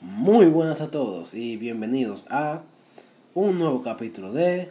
[0.00, 2.62] Muy buenas a todos y bienvenidos a
[3.34, 4.70] un nuevo capítulo de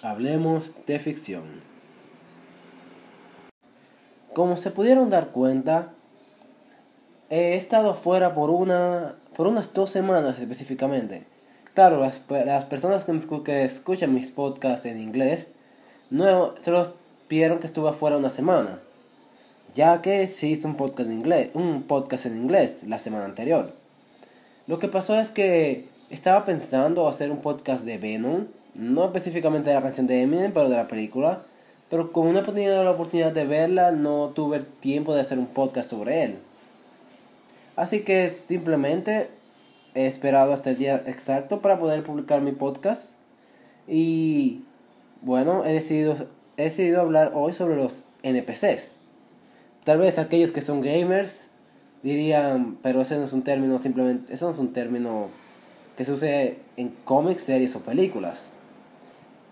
[0.00, 1.42] Hablemos de Ficción.
[4.32, 5.92] Como se pudieron dar cuenta,
[7.28, 11.26] he estado afuera por, una, por unas dos semanas específicamente.
[11.74, 15.50] Claro, las, las personas que, me, que escuchan mis podcasts en inglés
[16.08, 16.94] no solo
[17.28, 18.80] vieron que estuve afuera una semana,
[19.74, 23.85] ya que se hizo un podcast en inglés, un podcast en inglés la semana anterior.
[24.66, 29.76] Lo que pasó es que estaba pensando hacer un podcast de Venom, no específicamente de
[29.76, 31.42] la canción de Eminem, pero de la película.
[31.88, 35.88] Pero como no tenido la oportunidad de verla, no tuve tiempo de hacer un podcast
[35.88, 36.38] sobre él.
[37.76, 39.30] Así que simplemente
[39.94, 43.16] he esperado hasta el día exacto para poder publicar mi podcast.
[43.86, 44.64] Y
[45.22, 46.16] bueno, he decidido,
[46.56, 48.96] he decidido hablar hoy sobre los NPCs.
[49.84, 51.50] Tal vez aquellos que son gamers
[52.02, 55.28] dirían, pero ese no es un término simplemente, eso no es un término
[55.96, 58.48] que se use en cómics, series o películas.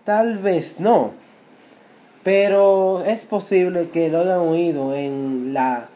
[0.03, 1.13] Tal vez no,
[2.23, 5.89] pero es posible que lo hayan oído en la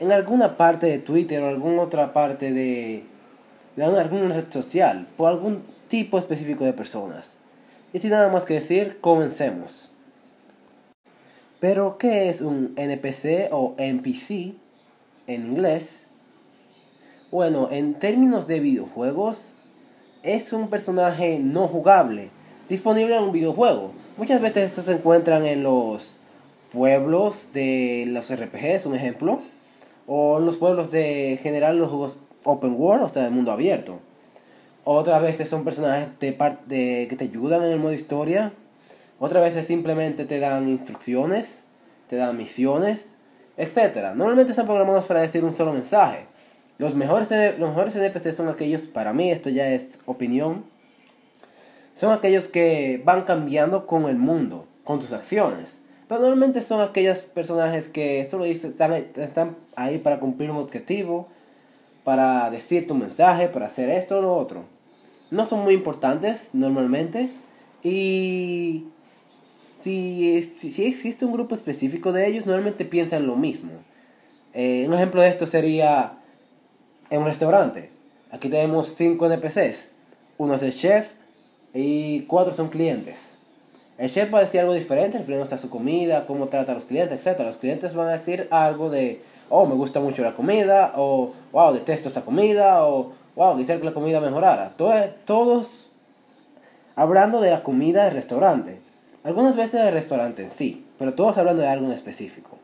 [0.00, 3.04] en alguna parte de Twitter o alguna otra parte de,
[3.76, 7.36] de alguna red social por algún tipo específico de personas.
[7.92, 9.92] Y sin nada más que decir, comencemos.
[11.58, 14.54] Pero, ¿qué es un NPC o NPC?
[15.34, 16.02] En inglés.
[17.30, 19.54] Bueno, en términos de videojuegos,
[20.22, 22.30] es un personaje no jugable,
[22.68, 23.92] disponible en un videojuego.
[24.16, 26.18] Muchas veces estos se encuentran en los
[26.72, 29.40] pueblos de los RPGs, un ejemplo,
[30.06, 34.00] o en los pueblos de general los juegos open world, o sea, de mundo abierto.
[34.84, 38.52] Otras veces son personajes de parte que te ayudan en el modo historia.
[39.20, 41.62] Otras veces simplemente te dan instrucciones,
[42.08, 43.14] te dan misiones
[43.60, 44.14] etcétera.
[44.14, 46.24] Normalmente están programados para decir un solo mensaje.
[46.78, 50.64] Los mejores, los mejores NPC son aquellos, para mí esto ya es opinión,
[51.94, 55.78] son aquellos que van cambiando con el mundo, con tus acciones.
[56.08, 61.28] Pero normalmente son aquellos personajes que solo están, están ahí para cumplir un objetivo,
[62.02, 64.64] para decir tu mensaje, para hacer esto o lo otro.
[65.30, 67.28] No son muy importantes normalmente
[67.82, 68.86] y
[69.82, 73.72] si, si existe un grupo específico de ellos, normalmente piensan lo mismo.
[74.54, 76.14] Eh, un ejemplo de esto sería
[77.10, 77.90] en un restaurante.
[78.30, 79.90] Aquí tenemos cinco NPCs.
[80.38, 81.12] Uno es el chef
[81.74, 83.36] y cuatro son clientes.
[83.98, 86.86] El chef va a decir algo diferente, refiriéndose a su comida, cómo trata a los
[86.86, 87.40] clientes, etc.
[87.40, 89.20] Los clientes van a decir algo de,
[89.50, 93.86] oh, me gusta mucho la comida, o wow, detesto esta comida, o wow, quisiera que
[93.86, 94.70] la comida mejorara.
[94.76, 95.90] Todos, todos
[96.96, 98.79] hablando de la comida del restaurante.
[99.22, 102.58] Algunas veces de restaurante sí, pero todos hablando de algo en específico.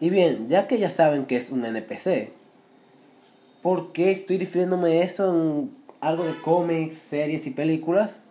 [0.00, 2.30] Y bien, ya que ya saben que es un NPC,
[3.62, 8.24] ¿por qué estoy refiriéndome eso en algo de cómics, series y películas?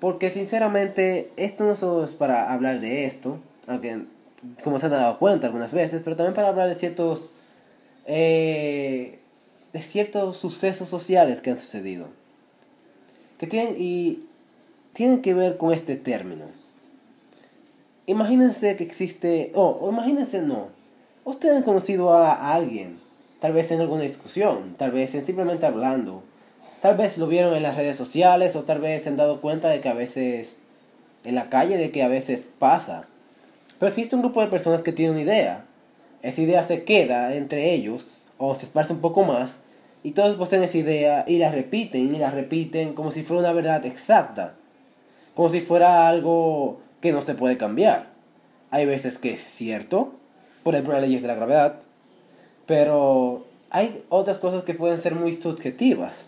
[0.00, 4.04] Porque sinceramente esto no solo es para hablar de esto, aunque
[4.62, 7.30] como se han dado cuenta algunas veces, pero también para hablar de ciertos
[8.06, 9.18] eh,
[9.72, 12.06] de ciertos sucesos sociales que han sucedido.
[13.38, 14.25] Que tienen y
[14.96, 16.46] tienen que ver con este término.
[18.06, 20.68] Imagínense que existe, oh, o imagínense no,
[21.22, 22.98] ustedes han conocido a, alguien,
[23.38, 26.22] tal vez en alguna discusión, tal vez en simplemente hablando,
[26.80, 29.68] tal vez lo vieron en las redes sociales o tal vez se han dado cuenta
[29.68, 30.60] de que a veces
[31.24, 33.06] en la calle, de que a veces pasa.
[33.78, 35.66] Pero existe un grupo de personas que tienen una idea.
[36.22, 39.56] Esa idea se queda entre ellos o se esparce un poco más
[40.02, 43.52] y todos poseen esa idea y la repiten y la repiten como si fuera una
[43.52, 44.54] verdad exacta
[45.36, 48.06] como si fuera algo que no se puede cambiar.
[48.70, 50.12] Hay veces que es cierto,
[50.64, 51.80] por ejemplo las leyes de la gravedad,
[52.64, 56.26] pero hay otras cosas que pueden ser muy subjetivas.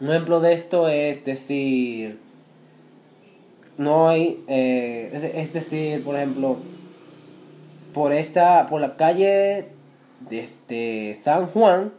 [0.00, 2.18] Un ejemplo de esto es decir,
[3.76, 6.56] no hay, eh, es decir, por ejemplo,
[7.92, 9.66] por esta, por la calle
[10.28, 11.92] de este San Juan,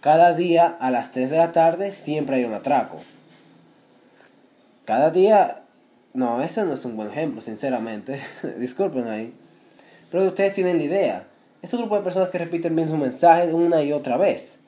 [0.00, 2.98] cada día a las 3 de la tarde siempre hay un atraco.
[4.84, 5.62] Cada día,
[6.14, 8.20] no, ese no es un buen ejemplo, sinceramente.
[8.58, 9.34] Disculpen ahí.
[10.10, 11.26] Pero ustedes tienen la idea.
[11.62, 14.58] Es un grupo de personas que repiten bien su mensaje una y otra vez.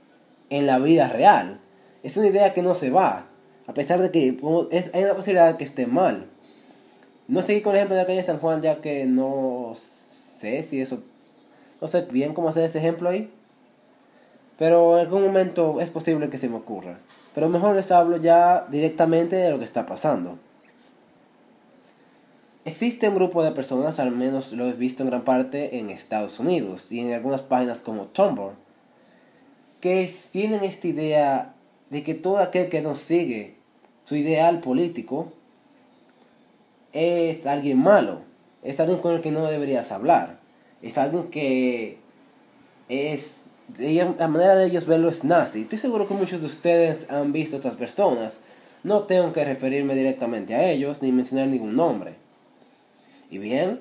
[0.50, 1.60] En la vida real.
[2.02, 3.26] Es una idea que no se va.
[3.66, 4.38] A pesar de que
[4.70, 6.26] es, hay una posibilidad de que esté mal.
[7.28, 10.80] No seguí con el ejemplo de la calle San Juan ya que no sé si
[10.80, 11.02] eso...
[11.80, 13.32] No sé bien cómo hacer ese ejemplo ahí.
[14.58, 16.98] Pero en algún momento es posible que se me ocurra.
[17.34, 20.38] Pero mejor les hablo ya directamente de lo que está pasando.
[22.64, 26.38] Existe un grupo de personas, al menos lo he visto en gran parte en Estados
[26.38, 28.52] Unidos y en algunas páginas como Tumblr,
[29.80, 31.54] que tienen esta idea
[31.90, 33.56] de que todo aquel que no sigue
[34.04, 35.32] su ideal político
[36.92, 38.20] es alguien malo,
[38.62, 40.38] es alguien con el que no deberías hablar,
[40.82, 41.98] es alguien que
[42.88, 43.41] es,
[43.78, 45.62] la manera de ellos verlo es nazi.
[45.62, 48.38] Estoy seguro que muchos de ustedes han visto a estas personas,
[48.82, 52.14] no tengo que referirme directamente a ellos ni mencionar ningún nombre.
[53.30, 53.80] Y bien,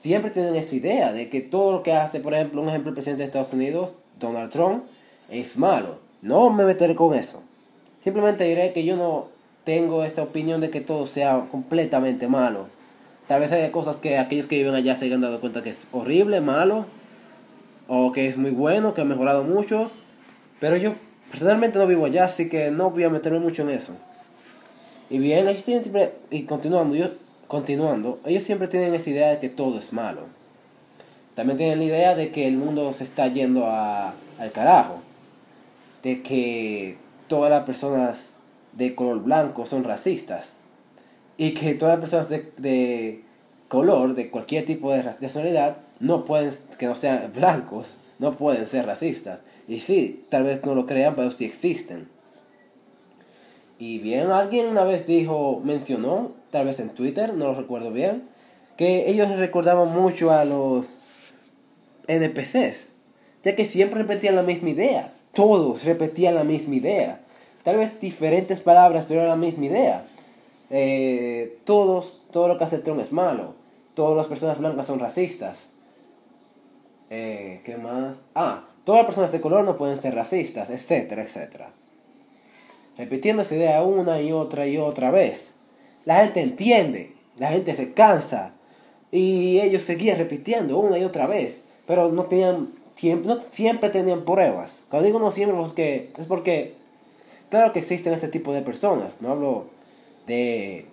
[0.00, 2.94] siempre tienen esta idea de que todo lo que hace, por ejemplo, un ejemplo, el
[2.94, 4.84] presidente de Estados Unidos, Donald Trump,
[5.30, 5.98] es malo.
[6.22, 7.42] No me meteré con eso.
[8.02, 9.28] Simplemente diré que yo no
[9.64, 12.66] tengo esa opinión de que todo sea completamente malo.
[13.26, 15.86] Tal vez haya cosas que aquellos que viven allá se hayan dado cuenta que es
[15.92, 16.86] horrible, malo,
[17.92, 19.90] o que es muy bueno, que ha mejorado mucho.
[20.60, 20.94] Pero yo
[21.28, 23.96] personalmente no vivo allá, así que no voy a meterme mucho en eso.
[25.10, 27.08] Y bien, ellos tienen siempre, y continuando, yo,
[27.48, 30.28] continuando, ellos siempre tienen esa idea de que todo es malo.
[31.34, 35.00] También tienen la idea de que el mundo se está yendo a, al carajo.
[36.04, 36.96] De que
[37.26, 38.38] todas las personas
[38.72, 40.58] de color blanco son racistas
[41.36, 43.24] y que todas las personas de, de
[43.66, 48.86] color, de cualquier tipo de nacionalidad, no pueden, que no sean blancos, no pueden ser
[48.86, 49.40] racistas.
[49.68, 52.08] Y sí, tal vez no lo crean, pero sí existen.
[53.78, 58.24] Y bien, alguien una vez dijo, mencionó, tal vez en Twitter, no lo recuerdo bien,
[58.76, 61.04] que ellos recordaban mucho a los
[62.08, 62.92] NPCs,
[63.44, 67.20] ya que siempre repetían la misma idea, todos repetían la misma idea
[67.62, 70.04] tal vez diferentes palabras, pero la misma idea.
[70.70, 73.54] Eh, todos, todo lo que hace Trump es malo.
[73.94, 75.69] Todas las personas blancas son racistas.
[77.10, 78.24] Eh, ¿Qué más?
[78.34, 81.70] Ah, todas las personas de color no pueden ser racistas, etcétera, etcétera.
[82.96, 85.54] Repitiendo esa idea una y otra y otra vez.
[86.04, 88.54] La gente entiende, la gente se cansa.
[89.12, 91.62] Y ellos seguían repitiendo una y otra vez.
[91.86, 94.80] Pero no tenían tiempo, no siempre tenían pruebas.
[94.88, 96.80] Cuando digo no siempre porque, es porque
[97.50, 99.64] Claro que existen este tipo de personas, no hablo
[100.28, 100.86] de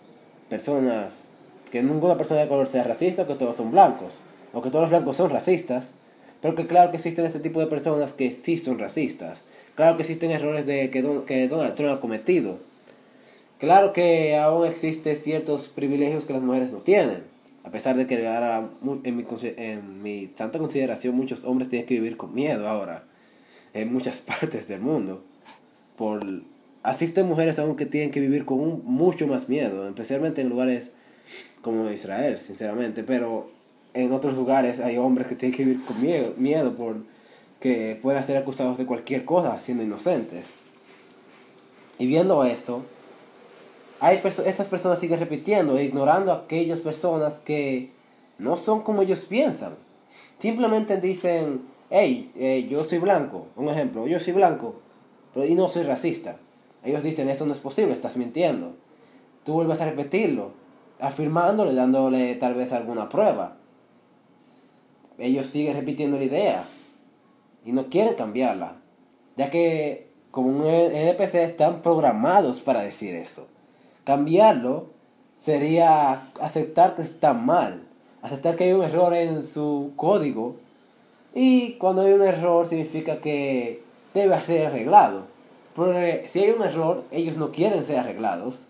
[0.50, 1.30] personas,
[1.72, 4.22] que ninguna persona de color sea racista, que todos son blancos,
[4.54, 5.92] o que todos los blancos son racistas,
[6.42, 9.42] pero que claro que existen este tipo de personas que sí son racistas.
[9.76, 12.60] Claro que existen errores de que, que Donald Trump ha cometido.
[13.60, 17.24] Claro que aún existen ciertos privilegios que las mujeres no tienen.
[17.64, 19.26] A pesar de que en mi,
[19.58, 23.04] en mi santa consideración muchos hombres tienen que vivir con miedo ahora.
[23.74, 25.24] En muchas partes del mundo
[25.98, 26.22] por
[26.84, 30.92] asisten mujeres aún que tienen que vivir con mucho más miedo, especialmente en lugares
[31.62, 33.50] como Israel, sinceramente, pero
[34.04, 36.98] en otros lugares hay hombres que tienen que vivir con miedo, miedo por
[37.60, 40.52] que puedan ser acusados de cualquier cosa siendo inocentes.
[41.98, 42.84] Y viendo esto,
[44.00, 47.92] hay estas personas siguen repitiendo e ignorando aquellas personas que
[48.38, 49.76] no son como ellos piensan.
[50.38, 54.76] Simplemente dicen, hey, eh, yo soy blanco, un ejemplo, yo soy blanco,
[55.36, 56.38] y no soy racista.
[56.84, 58.74] Ellos dicen, eso no es posible, estás mintiendo.
[59.44, 60.52] Tú vuelves a repetirlo,
[61.00, 63.57] afirmándole, dándole tal vez alguna prueba.
[65.18, 66.66] Ellos siguen repitiendo la idea
[67.66, 68.76] y no quieren cambiarla,
[69.36, 73.48] ya que como un NPC están programados para decir eso.
[74.04, 74.90] Cambiarlo
[75.36, 77.84] sería aceptar que está mal,
[78.22, 80.58] aceptar que hay un error en su código
[81.34, 83.84] y cuando hay un error significa que
[84.14, 85.24] debe ser arreglado.
[85.76, 88.68] Porque si hay un error, ellos no quieren ser arreglados,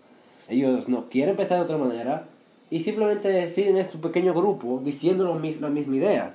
[0.48, 2.26] ellos no quieren empezar de otra manera,
[2.70, 6.34] y simplemente deciden en su pequeño grupo diciendo lo mismo, la misma idea.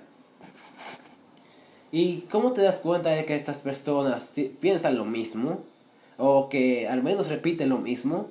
[1.92, 5.60] ¿Y cómo te das cuenta de que estas personas piensan lo mismo?
[6.18, 8.30] O que al menos repiten lo mismo.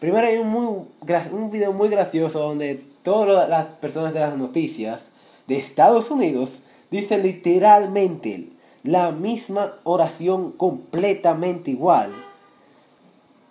[0.00, 0.86] Primero hay un, muy,
[1.32, 5.10] un video muy gracioso donde todas las personas de las noticias
[5.46, 8.48] de Estados Unidos dicen literalmente
[8.82, 12.12] la misma oración completamente igual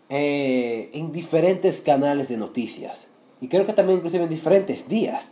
[0.09, 3.07] eh, en diferentes canales de noticias.
[3.41, 5.29] Y creo que también inclusive en diferentes días.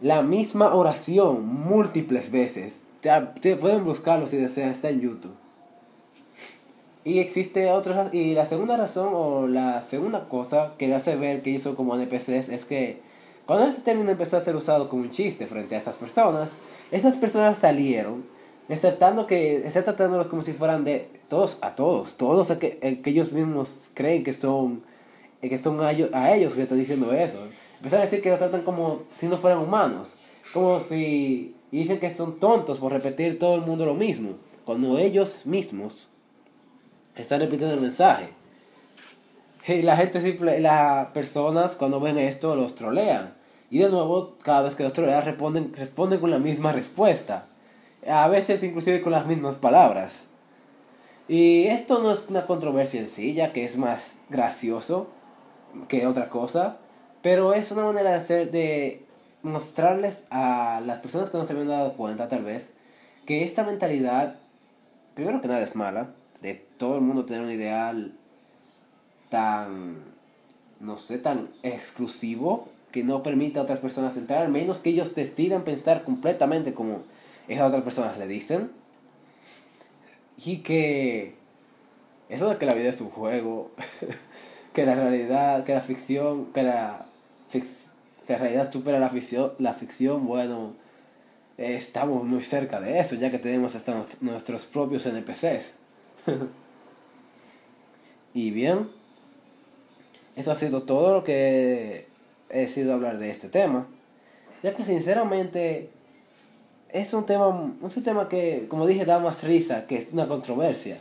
[0.00, 2.80] La misma oración múltiples veces.
[3.40, 5.34] Te, pueden buscarlo si desean, está en YouTube.
[7.04, 11.50] Y existe otra y la segunda razón o la segunda cosa que hace ver que
[11.50, 13.00] hizo como NPCs es que
[13.44, 16.52] cuando ese término empezó a ser usado como un chiste frente a estas personas,
[16.92, 18.24] estas personas salieron
[18.80, 23.10] tratando que está tratándolos como si fueran de todos a todos, todos a que, que
[23.10, 24.82] ellos mismos creen que son
[25.48, 27.38] que son a ellos, que están diciendo eso.
[27.76, 30.16] Empezaron a decir que los tratan como si no fueran humanos,
[30.52, 34.34] como si dicen que son tontos por repetir todo el mundo lo mismo,
[34.64, 36.08] cuando ellos mismos
[37.16, 38.28] están repitiendo el mensaje.
[39.66, 43.34] Y la gente simple, las personas cuando ven esto los trolean.
[43.70, 47.46] Y de nuevo, cada vez que los trolean responden, responden con la misma respuesta
[48.08, 50.24] a veces inclusive con las mismas palabras.
[51.28, 55.08] Y esto no es una controversia en sí, ya que es más gracioso
[55.88, 56.78] que otra cosa,
[57.22, 59.04] pero es una manera de hacer de
[59.42, 62.72] mostrarles a las personas que no se habían dado cuenta tal vez
[63.26, 64.36] que esta mentalidad
[65.14, 66.10] primero que nada es mala
[66.40, 68.12] de todo el mundo tener un ideal
[69.30, 69.96] tan
[70.80, 75.64] no sé tan exclusivo que no permita a otras personas entrar, menos que ellos decidan
[75.64, 77.02] pensar completamente como
[77.48, 78.70] esas otras personas le dicen.
[80.44, 81.34] Y que
[82.28, 83.70] eso de que la vida es un juego,
[84.72, 87.06] que la realidad, que la ficción, que la,
[87.50, 87.62] que
[88.28, 90.74] la realidad supera la ficción, la ficción, bueno,
[91.58, 95.76] estamos muy cerca de eso, ya que tenemos hasta nuestros propios NPCs.
[98.34, 98.88] y bien,
[100.36, 102.06] eso ha sido todo lo que
[102.48, 103.86] he sido hablar de este tema.
[104.62, 105.90] Ya que sinceramente
[106.88, 110.98] es un tema, un tema que, como dije, da más risa que es una controversia.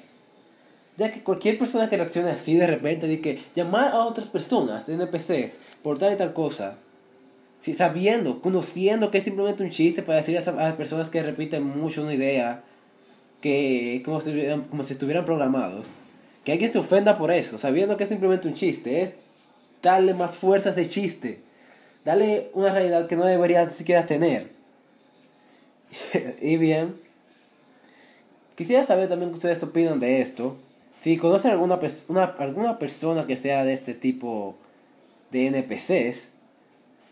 [0.98, 4.88] Ya que cualquier persona que reaccione así de repente, de que llamar a otras personas,
[4.90, 6.76] NPCs, por tal y tal cosa,
[7.62, 11.64] si, sabiendo, conociendo que es simplemente un chiste para decir a, las personas que repiten
[11.64, 12.64] mucho una idea,
[13.40, 14.34] que como si,
[14.70, 15.88] como si estuvieran programados,
[16.44, 19.14] que alguien se ofenda por eso, sabiendo que es simplemente un chiste, es
[19.82, 21.42] darle más fuerzas de chiste,
[22.04, 24.50] darle una realidad que no debería siquiera tener.
[26.42, 26.96] y bien,
[28.56, 30.58] quisiera saber también qué ustedes opinan de esto.
[31.02, 31.80] Si conocen alguna,
[32.10, 34.56] una, alguna persona que sea de este tipo
[35.32, 36.30] de NPCs,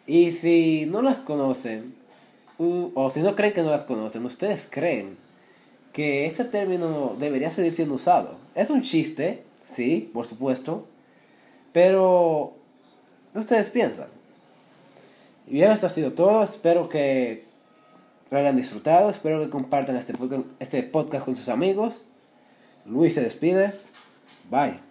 [0.05, 1.96] y si no las conocen,
[2.58, 5.17] o si no creen que no las conocen, ustedes creen
[5.93, 8.38] que este término debería seguir siendo usado.
[8.53, 10.86] Es un chiste, sí, por supuesto,
[11.74, 12.53] pero
[13.34, 14.08] ustedes piensan.
[15.48, 16.43] Y bien, esto ha sido todo.
[16.43, 17.46] Espero que
[18.29, 19.10] lo hayan disfrutado.
[19.10, 20.13] Espero que compartan este,
[20.60, 22.05] este podcast con sus amigos.
[22.86, 23.74] Luis se despide.
[24.50, 24.88] Bye.